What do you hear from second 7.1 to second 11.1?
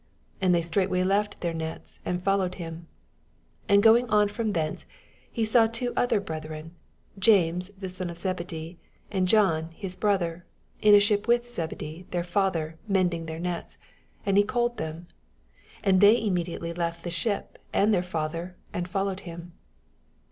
James ihs son of Zebedee, and John his brother, in a